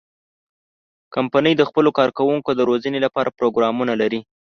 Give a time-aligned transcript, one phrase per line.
[1.15, 4.19] کمپنۍ د خپلو کارکوونکو د روزنې لپاره پروګرامونه لري.